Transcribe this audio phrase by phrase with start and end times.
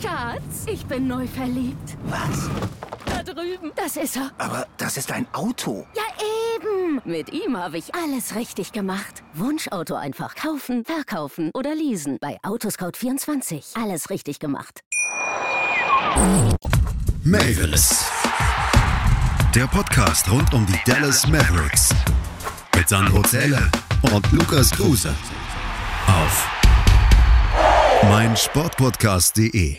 [0.00, 1.96] Schatz, ich bin neu verliebt.
[2.04, 2.48] Was?
[3.06, 3.72] Da drüben.
[3.76, 4.30] Das ist er.
[4.38, 5.86] Aber das ist ein Auto.
[5.94, 6.02] Ja,
[6.56, 7.00] eben.
[7.04, 9.22] Mit ihm habe ich alles richtig gemacht.
[9.34, 12.18] Wunschauto einfach kaufen, verkaufen oder leasen.
[12.20, 13.80] Bei Autoscout24.
[13.82, 14.80] Alles richtig gemacht.
[17.24, 18.04] Mavis.
[19.54, 21.90] Der Podcast rund um die Dallas Mavericks.
[22.76, 23.70] Mit Sandro Zähler
[24.12, 25.14] und Lukas Kruse.
[26.06, 26.57] Auf
[28.04, 29.76] meinsportpodcast.de.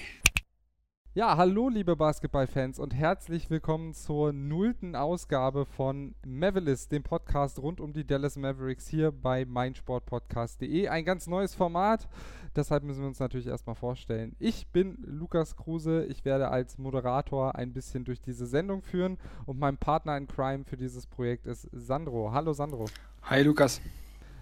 [1.13, 7.79] Ja, hallo liebe Basketballfans und herzlich willkommen zur nullten Ausgabe von Mavericks, dem Podcast rund
[7.79, 10.89] um die Dallas Mavericks hier bei meinsportpodcast.de.
[10.89, 12.09] Ein ganz neues Format,
[12.55, 14.35] deshalb müssen wir uns natürlich erstmal vorstellen.
[14.37, 19.57] Ich bin Lukas Kruse, ich werde als Moderator ein bisschen durch diese Sendung führen und
[19.59, 22.33] mein Partner in Crime für dieses Projekt ist Sandro.
[22.33, 22.85] Hallo Sandro.
[23.23, 23.81] Hi Lukas.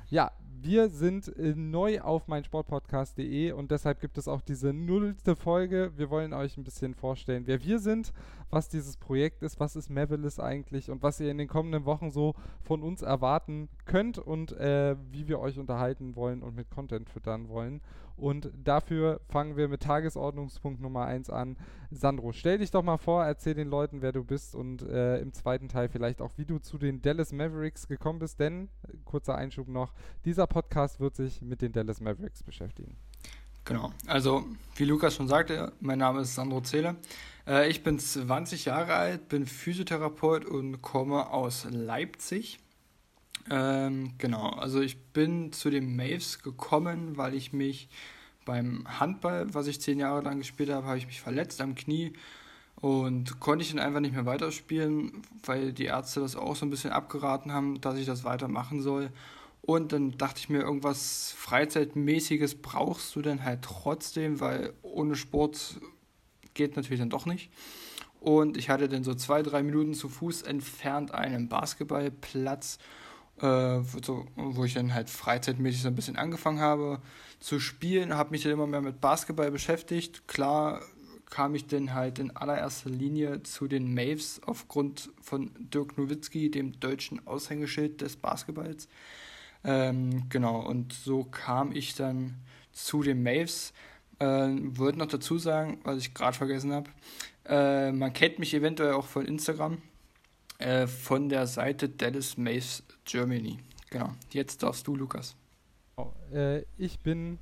[0.09, 5.92] Ja, wir sind äh, neu auf meinsportpodcast.de und deshalb gibt es auch diese nullte Folge.
[5.96, 8.14] Wir wollen euch ein bisschen vorstellen, wer wir sind,
[8.49, 12.12] was dieses Projekt ist, was ist Mavericks eigentlich und was ihr in den kommenden Wochen
[12.12, 17.10] so von uns erwarten könnt und äh, wie wir euch unterhalten wollen und mit Content
[17.10, 17.82] füttern wollen.
[18.18, 21.55] Und dafür fangen wir mit Tagesordnungspunkt Nummer 1 an.
[21.91, 25.34] Sandro, stell dich doch mal vor, erzähl den Leuten, wer du bist und äh, im
[25.34, 28.40] zweiten Teil vielleicht auch, wie du zu den Dallas Mavericks gekommen bist.
[28.40, 28.70] Denn,
[29.05, 29.93] kurzer Einschub noch,
[30.26, 32.98] dieser Podcast wird sich mit den Dallas Mavericks beschäftigen.
[33.68, 34.46] Genau, also
[34.77, 36.96] wie Lukas schon sagte, mein Name ist Sandro Zähle.
[37.46, 42.59] Äh, ich bin 20 Jahre alt, bin Physiotherapeut und komme aus Leipzig.
[43.49, 47.90] Ähm, genau, also ich bin zu den Maves gekommen, weil ich mich
[48.45, 52.13] beim Handball, was ich zehn Jahre lang gespielt habe, habe ich mich verletzt am Knie
[52.79, 56.70] und konnte ich dann einfach nicht mehr weiterspielen, weil die Ärzte das auch so ein
[56.70, 59.12] bisschen abgeraten haben, dass ich das weitermachen soll.
[59.62, 65.81] Und dann dachte ich mir, irgendwas Freizeitmäßiges brauchst du dann halt trotzdem, weil ohne Sport
[66.53, 67.50] geht natürlich dann doch nicht.
[68.22, 72.78] Und ich hatte dann so zwei, drei Minuten zu Fuß entfernt einen Basketballplatz
[73.42, 77.00] äh, so, wo ich dann halt freizeitmäßig so ein bisschen angefangen habe
[77.40, 80.28] zu spielen, habe mich dann immer mehr mit Basketball beschäftigt.
[80.28, 80.81] Klar
[81.30, 86.80] kam ich dann halt in allererster Linie zu den Maves aufgrund von Dirk Nowitzki, dem
[86.80, 88.88] deutschen Aushängeschild des Basketballs.
[89.64, 92.36] Ähm, genau, und so kam ich dann
[92.72, 93.74] zu den Maves.
[94.19, 96.90] Äh, Wollte noch dazu sagen, was ich gerade vergessen habe.
[97.46, 99.81] Äh, man kennt mich eventuell auch von Instagram.
[100.59, 103.59] Äh, von der Seite Dallas Mace Germany.
[103.90, 104.09] Genau.
[104.31, 105.35] Jetzt darfst du, Lukas.
[105.97, 107.40] Oh, äh, ich bin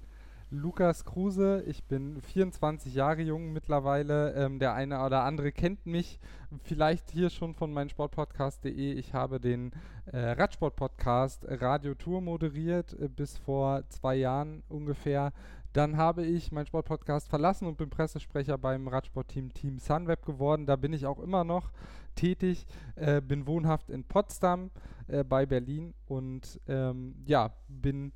[0.52, 4.34] Lukas Kruse, ich bin 24 Jahre jung mittlerweile.
[4.34, 6.20] Ähm, der eine oder andere kennt mich
[6.64, 8.94] vielleicht hier schon von meinem Sportpodcast.de.
[8.94, 9.72] Ich habe den
[10.06, 15.34] äh, Radsport-Podcast Radio Tour moderiert äh, bis vor zwei Jahren ungefähr.
[15.76, 20.66] Dann habe ich meinen Sportpodcast verlassen und bin Pressesprecher beim Radsportteam Team Sunweb geworden.
[20.66, 21.70] Da bin ich auch immer noch
[22.16, 22.66] tätig,
[22.96, 24.72] äh, bin wohnhaft in Potsdam
[25.10, 28.14] äh, bei Berlin und ähm, ja, bin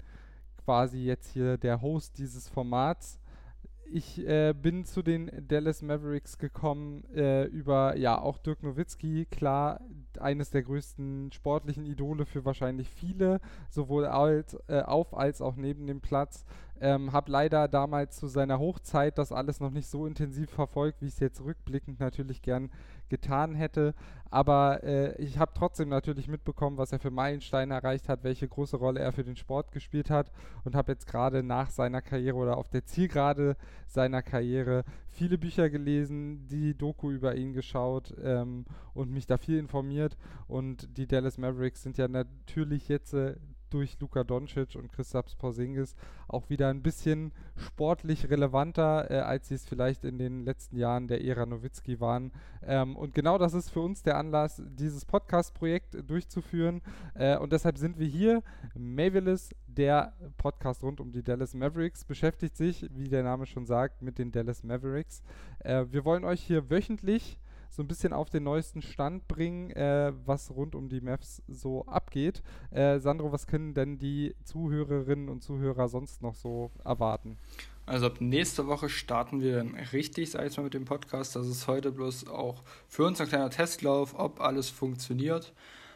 [0.64, 3.20] quasi jetzt hier der Host dieses Formats.
[3.92, 9.82] Ich äh, bin zu den Dallas Mavericks gekommen äh, über ja auch Dirk Nowitzki, klar
[10.20, 13.40] eines der größten sportlichen Idole für wahrscheinlich viele,
[13.72, 16.46] sowohl alt, äh, auf als auch neben dem Platz.
[16.82, 21.08] Ähm, habe leider damals zu seiner Hochzeit das alles noch nicht so intensiv verfolgt, wie
[21.08, 22.70] ich es jetzt rückblickend natürlich gern
[23.10, 23.94] getan hätte.
[24.32, 28.78] Aber äh, ich habe trotzdem natürlich mitbekommen, was er für Meilensteine erreicht hat, welche große
[28.78, 30.32] Rolle er für den Sport gespielt hat
[30.64, 35.70] und habe jetzt gerade nach seiner Karriere oder auf der Zielgerade seiner Karriere viele Bücher
[35.72, 40.16] gelesen, die Doku über ihn geschaut ähm, und mich da viel informiert.
[40.48, 43.36] Und die Dallas Mavericks sind ja natürlich jetzt äh,
[43.70, 45.96] durch Luka Doncic und Christaps Porzingis
[46.28, 51.08] auch wieder ein bisschen sportlich relevanter, äh, als sie es vielleicht in den letzten Jahren
[51.08, 52.32] der Ära Nowitzki waren.
[52.64, 56.82] Ähm, und genau das ist für uns der Anlass, dieses Podcast-Projekt durchzuführen.
[57.16, 58.44] Äh, und deshalb sind wir hier.
[58.76, 64.02] Mavilis, der Podcast rund um die Dallas Mavericks, beschäftigt sich, wie der Name schon sagt,
[64.02, 65.24] mit den Dallas Mavericks.
[65.60, 70.12] Äh, wir wollen euch hier wöchentlich so ein bisschen auf den neuesten Stand bringen, äh,
[70.26, 72.42] was rund um die Mavs so abgeht.
[72.72, 77.38] Äh, Sandro, was können denn die Zuhörerinnen und Zuhörer sonst noch so erwarten?
[77.86, 81.36] Also ab nächste Woche starten wir richtig, sag ich mal, mit dem Podcast.
[81.36, 85.54] Das ist heute bloß auch für uns ein kleiner Testlauf, ob alles funktioniert,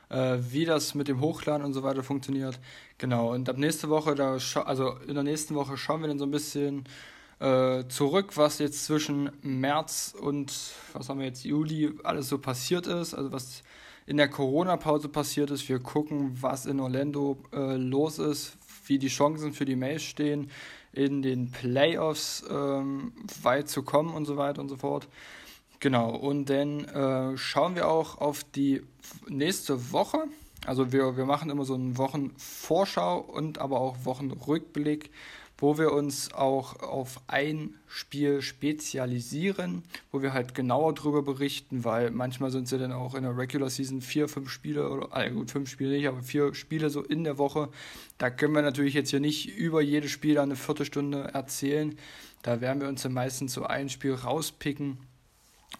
[0.09, 2.59] äh, wie das mit dem Hochladen und so weiter funktioniert.
[2.97, 4.15] Genau, und ab nächste Woche,
[4.65, 6.85] also in der nächsten Woche schauen wir dann so ein bisschen,
[7.43, 10.53] äh, zurück, was jetzt zwischen März und
[10.93, 13.63] was haben wir jetzt Juli alles so passiert ist, also was
[14.05, 15.67] in der Corona-Pause passiert ist.
[15.67, 20.51] Wir gucken, was in Orlando äh, los ist, wie die Chancen für die Mails stehen,
[20.93, 23.11] in den Playoffs ähm,
[23.41, 25.09] weit zu kommen und so weiter und so fort.
[25.81, 28.83] Genau, und dann äh, schauen wir auch auf die
[29.27, 30.23] nächste Woche.
[30.65, 35.11] Also wir, wir machen immer so eine Wochenvorschau und aber auch Wochenrückblick
[35.63, 42.11] wo wir uns auch auf ein Spiel spezialisieren, wo wir halt genauer drüber berichten, weil
[42.11, 45.51] manchmal sind sie dann auch in der Regular Season vier, fünf Spiele oder also gut,
[45.51, 47.69] fünf Spiele nicht, aber vier Spiele so in der Woche.
[48.17, 51.97] Da können wir natürlich jetzt hier nicht über jedes Spiel eine Viertelstunde erzählen.
[52.41, 54.97] Da werden wir uns dann meistens so ein Spiel rauspicken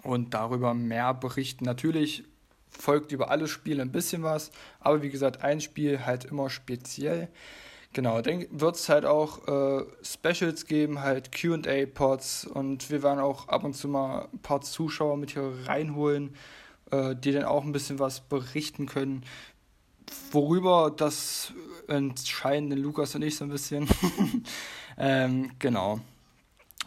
[0.02, 1.66] und darüber mehr berichten.
[1.66, 2.24] Natürlich
[2.70, 7.28] folgt über alle Spiele ein bisschen was, aber wie gesagt, ein Spiel halt immer speziell.
[7.94, 13.48] Genau, dann wird es halt auch äh, Specials geben, halt QA-Pods und wir werden auch
[13.50, 16.36] ab und zu mal ein paar Zuschauer mit hier reinholen,
[16.90, 19.24] äh, die dann auch ein bisschen was berichten können.
[20.32, 21.54] Worüber das
[21.88, 23.88] entscheiden Lukas und ich so ein bisschen.
[24.98, 26.00] ähm, genau.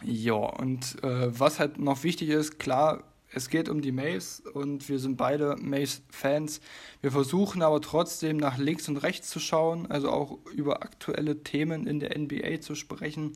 [0.03, 3.03] Ja, und äh, was halt noch wichtig ist, klar,
[3.37, 6.59] es geht um die Maves und wir sind beide Maves-Fans.
[7.01, 11.85] Wir versuchen aber trotzdem nach links und rechts zu schauen, also auch über aktuelle Themen
[11.85, 13.33] in der NBA zu sprechen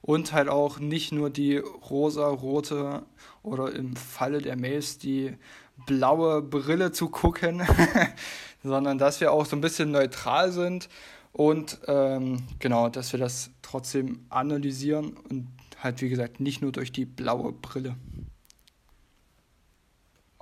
[0.00, 3.02] und halt auch nicht nur die rosa-rote
[3.42, 5.34] oder im Falle der Maves die
[5.86, 7.62] blaue Brille zu gucken,
[8.62, 10.88] sondern dass wir auch so ein bisschen neutral sind
[11.32, 15.48] und ähm, genau, dass wir das trotzdem analysieren und
[15.82, 17.96] halt wie gesagt nicht nur durch die blaue Brille.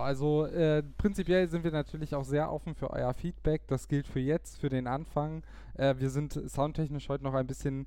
[0.01, 3.63] Also äh, prinzipiell sind wir natürlich auch sehr offen für euer Feedback.
[3.69, 5.43] Das gilt für jetzt, für den Anfang.
[5.75, 7.87] Äh, wir sind soundtechnisch heute noch ein bisschen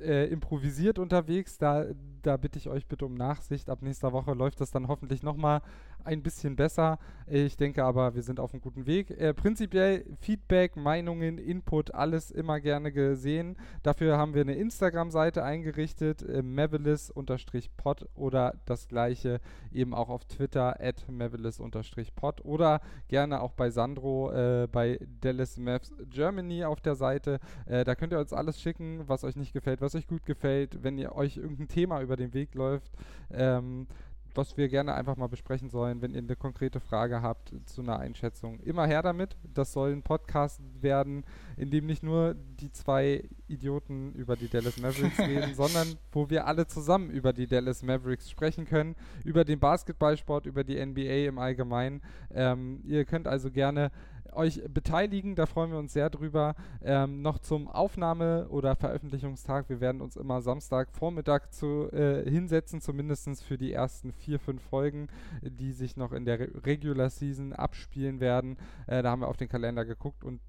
[0.00, 1.58] äh, improvisiert unterwegs.
[1.58, 1.86] Da,
[2.22, 3.70] da bitte ich euch bitte um Nachsicht.
[3.70, 5.62] Ab nächster Woche läuft das dann hoffentlich nochmal
[6.04, 6.98] ein bisschen besser.
[7.26, 9.10] Ich denke aber, wir sind auf einem guten Weg.
[9.10, 13.56] Äh, prinzipiell Feedback, Meinungen, Input, alles immer gerne gesehen.
[13.82, 19.40] Dafür haben wir eine Instagram-Seite eingerichtet, äh, mavelis-pod oder das gleiche
[19.72, 25.92] eben auch auf Twitter at mavelis-pod oder gerne auch bei Sandro äh, bei Dallas Maps
[26.10, 27.40] Germany auf der Seite.
[27.66, 30.82] Äh, da könnt ihr uns alles schicken, was euch nicht gefällt, was euch gut gefällt,
[30.82, 32.92] wenn ihr euch irgendein Thema über den Weg läuft.
[33.30, 33.86] Ähm,
[34.34, 37.98] was wir gerne einfach mal besprechen sollen, wenn ihr eine konkrete Frage habt zu einer
[37.98, 38.58] Einschätzung.
[38.60, 39.36] Immer her damit.
[39.54, 41.24] Das soll ein Podcast werden,
[41.56, 46.46] in dem nicht nur die zwei Idioten über die Dallas Mavericks reden, sondern wo wir
[46.46, 51.38] alle zusammen über die Dallas Mavericks sprechen können, über den Basketballsport, über die NBA im
[51.38, 52.02] Allgemeinen.
[52.32, 53.92] Ähm, ihr könnt also gerne
[54.36, 55.34] euch beteiligen.
[55.34, 56.54] Da freuen wir uns sehr drüber.
[56.82, 59.68] Ähm, noch zum Aufnahme- oder Veröffentlichungstag.
[59.68, 64.62] Wir werden uns immer Samstag Vormittag zu, äh, hinsetzen, zumindest für die ersten vier, fünf
[64.62, 65.08] Folgen,
[65.42, 68.56] die sich noch in der Re Regular Season abspielen werden.
[68.86, 70.40] Äh, da haben wir auf den Kalender geguckt und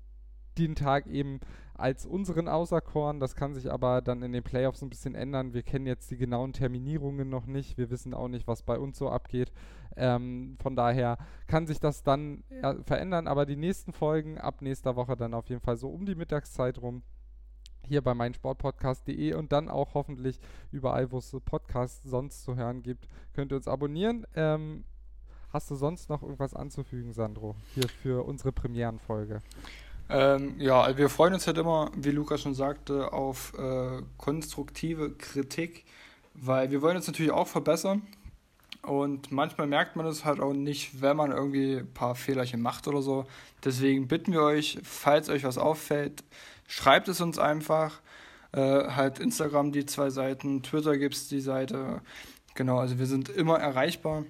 [0.57, 1.39] den Tag eben
[1.73, 3.19] als unseren auserkoren.
[3.19, 5.53] Das kann sich aber dann in den Playoffs ein bisschen ändern.
[5.53, 7.77] Wir kennen jetzt die genauen Terminierungen noch nicht.
[7.77, 9.51] Wir wissen auch nicht, was bei uns so abgeht.
[9.97, 11.17] Ähm, von daher
[11.47, 12.43] kann sich das dann
[12.85, 13.27] verändern.
[13.27, 16.81] Aber die nächsten Folgen ab nächster Woche dann auf jeden Fall so um die Mittagszeit
[16.81, 17.03] rum
[17.87, 20.39] hier bei meinsportpodcast.de und dann auch hoffentlich
[20.71, 24.25] überall, wo es Podcasts sonst zu hören gibt, könnt ihr uns abonnieren.
[24.35, 24.85] Ähm,
[25.49, 29.41] hast du sonst noch irgendwas anzufügen, Sandro, hier für unsere Premierenfolge?
[30.09, 35.11] Ähm, ja, also wir freuen uns halt immer, wie Lukas schon sagte, auf äh, konstruktive
[35.11, 35.85] Kritik,
[36.33, 38.03] weil wir wollen uns natürlich auch verbessern.
[38.83, 42.87] Und manchmal merkt man es halt auch nicht, wenn man irgendwie ein paar Fehlerchen macht
[42.87, 43.25] oder so.
[43.63, 46.23] Deswegen bitten wir euch, falls euch was auffällt,
[46.67, 48.01] schreibt es uns einfach.
[48.51, 52.01] Äh, halt Instagram die zwei Seiten, Twitter gibt es die Seite.
[52.53, 54.23] Genau, also wir sind immer erreichbar.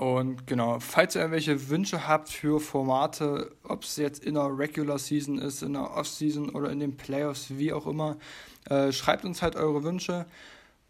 [0.00, 4.98] Und genau, falls ihr irgendwelche Wünsche habt für Formate, ob es jetzt in der Regular
[4.98, 8.16] Season ist, in der Off-Season oder in den Playoffs, wie auch immer,
[8.64, 10.24] äh, schreibt uns halt eure Wünsche.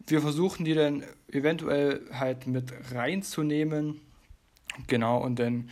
[0.07, 3.99] Wir versuchen die dann eventuell halt mit reinzunehmen.
[4.87, 5.69] Genau, und dann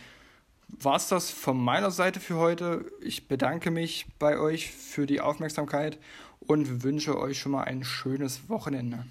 [0.68, 2.84] war es das von meiner Seite für heute.
[3.00, 5.98] Ich bedanke mich bei euch für die Aufmerksamkeit
[6.40, 9.06] und wünsche euch schon mal ein schönes Wochenende.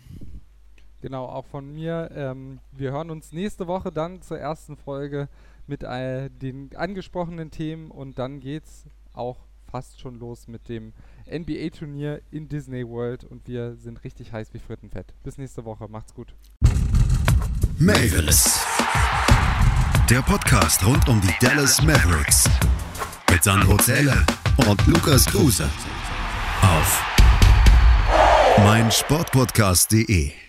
[1.02, 2.10] Genau, auch von mir.
[2.14, 5.30] Ähm, wir hören uns nächste Woche dann zur ersten Folge
[5.68, 9.38] mit äh, den angesprochenen Themen und dann geht's auch
[9.70, 10.94] fast schon los mit dem
[11.30, 15.14] NBA-Turnier in Disney World und wir sind richtig heiß wie Frittenfett.
[15.24, 16.34] Bis nächste Woche, macht's gut.
[17.78, 18.66] Mavis.
[20.10, 22.50] Der Podcast rund um die Dallas Mavericks.
[23.32, 24.26] Mit Sandro Zähler
[24.68, 25.70] und Lukas Kruse.
[26.62, 27.06] Auf
[28.58, 30.49] meinsportpodcast.de